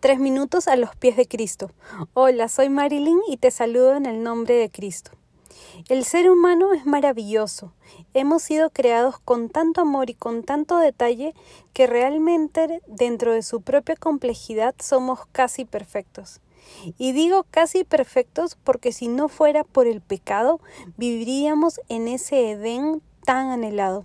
Tres 0.00 0.18
minutos 0.18 0.68
a 0.68 0.76
los 0.76 0.94
pies 0.94 1.16
de 1.16 1.26
Cristo. 1.26 1.70
Hola, 2.12 2.50
soy 2.50 2.68
Marilyn 2.68 3.18
y 3.28 3.38
te 3.38 3.50
saludo 3.50 3.96
en 3.96 4.04
el 4.04 4.22
nombre 4.22 4.54
de 4.54 4.70
Cristo. 4.70 5.12
El 5.88 6.04
ser 6.04 6.30
humano 6.30 6.74
es 6.74 6.84
maravilloso. 6.84 7.72
Hemos 8.12 8.42
sido 8.42 8.68
creados 8.68 9.18
con 9.18 9.48
tanto 9.48 9.80
amor 9.80 10.10
y 10.10 10.14
con 10.14 10.42
tanto 10.42 10.76
detalle 10.76 11.34
que 11.72 11.86
realmente 11.86 12.82
dentro 12.86 13.32
de 13.32 13.42
su 13.42 13.62
propia 13.62 13.96
complejidad 13.96 14.74
somos 14.78 15.20
casi 15.32 15.64
perfectos. 15.64 16.40
Y 16.98 17.12
digo 17.12 17.46
casi 17.50 17.84
perfectos 17.84 18.58
porque 18.64 18.92
si 18.92 19.08
no 19.08 19.28
fuera 19.28 19.64
por 19.64 19.86
el 19.86 20.02
pecado, 20.02 20.60
viviríamos 20.98 21.80
en 21.88 22.08
ese 22.08 22.50
Edén 22.50 23.00
tan 23.24 23.48
anhelado. 23.48 24.04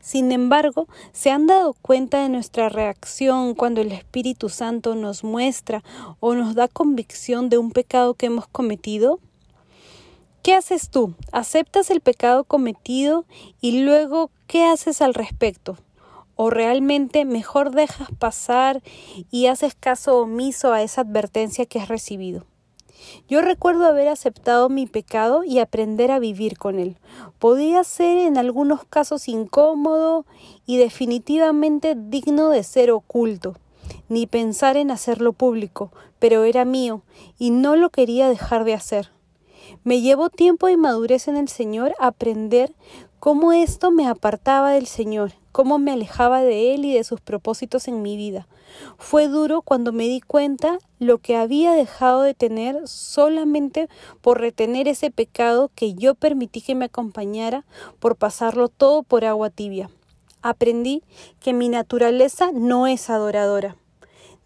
Sin 0.00 0.32
embargo, 0.32 0.88
¿se 1.12 1.30
han 1.30 1.46
dado 1.46 1.74
cuenta 1.74 2.22
de 2.22 2.28
nuestra 2.28 2.68
reacción 2.68 3.54
cuando 3.54 3.80
el 3.80 3.92
Espíritu 3.92 4.48
Santo 4.48 4.94
nos 4.94 5.24
muestra 5.24 5.82
o 6.20 6.34
nos 6.34 6.54
da 6.54 6.68
convicción 6.68 7.48
de 7.48 7.58
un 7.58 7.70
pecado 7.70 8.14
que 8.14 8.26
hemos 8.26 8.46
cometido? 8.48 9.20
¿Qué 10.42 10.54
haces 10.54 10.90
tú? 10.90 11.14
¿Aceptas 11.30 11.88
el 11.90 12.00
pecado 12.00 12.42
cometido 12.42 13.26
y 13.60 13.82
luego 13.82 14.30
qué 14.48 14.64
haces 14.64 15.00
al 15.00 15.14
respecto? 15.14 15.76
¿O 16.34 16.50
realmente 16.50 17.24
mejor 17.24 17.70
dejas 17.70 18.08
pasar 18.18 18.82
y 19.30 19.46
haces 19.46 19.76
caso 19.78 20.18
omiso 20.18 20.72
a 20.72 20.82
esa 20.82 21.02
advertencia 21.02 21.66
que 21.66 21.78
has 21.78 21.86
recibido? 21.86 22.44
Yo 23.28 23.40
recuerdo 23.40 23.86
haber 23.86 24.08
aceptado 24.08 24.68
mi 24.68 24.86
pecado 24.86 25.44
y 25.44 25.58
aprender 25.58 26.10
a 26.10 26.18
vivir 26.18 26.58
con 26.58 26.78
él. 26.78 26.96
Podía 27.38 27.84
ser 27.84 28.18
en 28.18 28.36
algunos 28.36 28.84
casos 28.84 29.28
incómodo 29.28 30.26
y 30.66 30.76
definitivamente 30.76 31.94
digno 31.96 32.48
de 32.50 32.62
ser 32.62 32.90
oculto, 32.90 33.56
ni 34.08 34.26
pensar 34.26 34.76
en 34.76 34.90
hacerlo 34.90 35.32
público, 35.32 35.92
pero 36.18 36.44
era 36.44 36.64
mío 36.64 37.02
y 37.38 37.50
no 37.50 37.76
lo 37.76 37.90
quería 37.90 38.28
dejar 38.28 38.64
de 38.64 38.74
hacer. 38.74 39.10
Me 39.84 40.00
llevó 40.00 40.30
tiempo 40.30 40.68
y 40.68 40.76
madurez 40.76 41.28
en 41.28 41.36
el 41.36 41.48
Señor 41.48 41.94
aprender 41.98 42.74
cómo 43.22 43.52
esto 43.52 43.92
me 43.92 44.08
apartaba 44.08 44.72
del 44.72 44.88
Señor, 44.88 45.30
cómo 45.52 45.78
me 45.78 45.92
alejaba 45.92 46.42
de 46.42 46.74
Él 46.74 46.84
y 46.84 46.94
de 46.94 47.04
sus 47.04 47.20
propósitos 47.20 47.86
en 47.86 48.02
mi 48.02 48.16
vida. 48.16 48.48
Fue 48.98 49.28
duro 49.28 49.62
cuando 49.62 49.92
me 49.92 50.08
di 50.08 50.20
cuenta 50.20 50.80
lo 50.98 51.18
que 51.18 51.36
había 51.36 51.70
dejado 51.70 52.22
de 52.22 52.34
tener 52.34 52.88
solamente 52.88 53.88
por 54.22 54.40
retener 54.40 54.88
ese 54.88 55.12
pecado 55.12 55.70
que 55.76 55.94
yo 55.94 56.16
permití 56.16 56.62
que 56.62 56.74
me 56.74 56.86
acompañara, 56.86 57.64
por 58.00 58.16
pasarlo 58.16 58.66
todo 58.66 59.04
por 59.04 59.24
agua 59.24 59.50
tibia. 59.50 59.88
Aprendí 60.42 61.04
que 61.38 61.52
mi 61.52 61.68
naturaleza 61.68 62.50
no 62.52 62.88
es 62.88 63.08
adoradora. 63.08 63.76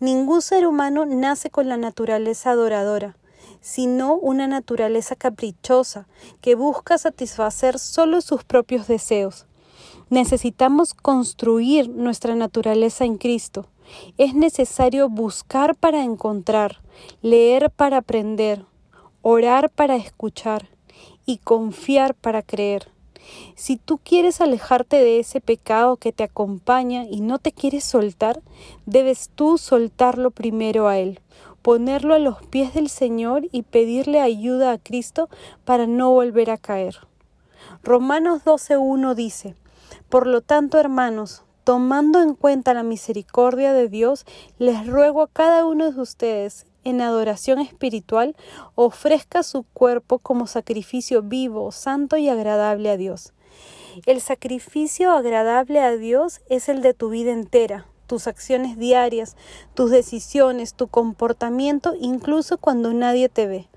Ningún 0.00 0.42
ser 0.42 0.66
humano 0.66 1.06
nace 1.06 1.48
con 1.48 1.66
la 1.70 1.78
naturaleza 1.78 2.50
adoradora 2.50 3.16
sino 3.60 4.14
una 4.14 4.46
naturaleza 4.46 5.16
caprichosa 5.16 6.06
que 6.40 6.54
busca 6.54 6.98
satisfacer 6.98 7.78
solo 7.78 8.20
sus 8.20 8.44
propios 8.44 8.86
deseos. 8.86 9.46
Necesitamos 10.08 10.94
construir 10.94 11.88
nuestra 11.88 12.34
naturaleza 12.34 13.04
en 13.04 13.18
Cristo. 13.18 13.66
Es 14.18 14.34
necesario 14.34 15.08
buscar 15.08 15.74
para 15.74 16.02
encontrar, 16.02 16.80
leer 17.22 17.70
para 17.70 17.98
aprender, 17.98 18.64
orar 19.22 19.70
para 19.70 19.96
escuchar 19.96 20.68
y 21.24 21.38
confiar 21.38 22.14
para 22.14 22.42
creer. 22.42 22.90
Si 23.56 23.76
tú 23.76 23.98
quieres 23.98 24.40
alejarte 24.40 24.96
de 24.96 25.18
ese 25.18 25.40
pecado 25.40 25.96
que 25.96 26.12
te 26.12 26.22
acompaña 26.22 27.04
y 27.04 27.20
no 27.20 27.38
te 27.38 27.52
quieres 27.52 27.84
soltar, 27.84 28.40
debes 28.86 29.30
tú 29.34 29.58
soltarlo 29.58 30.30
primero 30.30 30.86
a 30.86 30.98
Él, 30.98 31.20
ponerlo 31.66 32.14
a 32.14 32.20
los 32.20 32.46
pies 32.46 32.74
del 32.74 32.88
Señor 32.88 33.48
y 33.50 33.62
pedirle 33.62 34.20
ayuda 34.20 34.70
a 34.70 34.78
Cristo 34.78 35.28
para 35.64 35.88
no 35.88 36.12
volver 36.12 36.48
a 36.52 36.58
caer. 36.58 36.98
Romanos 37.82 38.42
12.1 38.44 39.16
dice, 39.16 39.56
Por 40.08 40.28
lo 40.28 40.42
tanto, 40.42 40.78
hermanos, 40.78 41.42
tomando 41.64 42.22
en 42.22 42.36
cuenta 42.36 42.72
la 42.72 42.84
misericordia 42.84 43.72
de 43.72 43.88
Dios, 43.88 44.26
les 44.60 44.86
ruego 44.86 45.22
a 45.22 45.26
cada 45.26 45.66
uno 45.66 45.90
de 45.90 46.00
ustedes, 46.00 46.66
en 46.84 47.00
adoración 47.00 47.58
espiritual, 47.58 48.36
ofrezca 48.76 49.42
su 49.42 49.64
cuerpo 49.64 50.20
como 50.20 50.46
sacrificio 50.46 51.22
vivo, 51.22 51.72
santo 51.72 52.16
y 52.16 52.28
agradable 52.28 52.90
a 52.90 52.96
Dios. 52.96 53.32
El 54.06 54.20
sacrificio 54.20 55.10
agradable 55.10 55.80
a 55.80 55.96
Dios 55.96 56.42
es 56.48 56.68
el 56.68 56.80
de 56.80 56.94
tu 56.94 57.08
vida 57.08 57.32
entera, 57.32 57.86
tus 58.06 58.26
acciones 58.26 58.78
diarias, 58.78 59.36
tus 59.74 59.90
decisiones, 59.90 60.74
tu 60.74 60.88
comportamiento, 60.88 61.94
incluso 62.00 62.58
cuando 62.58 62.92
nadie 62.92 63.28
te 63.28 63.46
ve. 63.46 63.68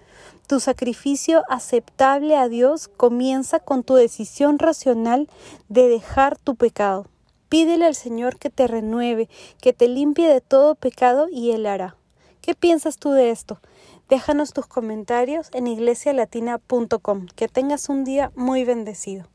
Tu 0.48 0.60
sacrificio 0.60 1.44
aceptable 1.50 2.36
a 2.36 2.48
Dios 2.48 2.88
comienza 2.88 3.60
con 3.60 3.84
tu 3.84 3.96
decisión 3.96 4.58
racional 4.58 5.30
de 5.68 5.88
dejar 5.88 6.38
tu 6.38 6.56
pecado. 6.56 7.08
Pídele 7.50 7.86
al 7.86 7.96
Señor 7.96 8.38
que 8.38 8.50
te 8.50 8.68
renueve, 8.68 9.30
que 9.62 9.74
te 9.74 9.88
limpie 9.88 10.28
de 10.28 10.42
todo 10.42 10.76
pecado 10.76 11.28
y 11.32 11.52
Él 11.52 11.66
hará. 11.66 11.96
¿Qué 12.42 12.56
piensas 12.56 12.98
tú 12.98 13.12
de 13.12 13.32
esto? 13.32 13.60
Déjanos 14.08 14.54
tus 14.54 14.66
comentarios 14.66 15.50
en 15.54 15.68
iglesialatina.com. 15.68 17.28
Que 17.36 17.48
tengas 17.48 17.90
un 17.90 18.04
día 18.04 18.32
muy 18.36 18.66
bendecido. 18.66 19.28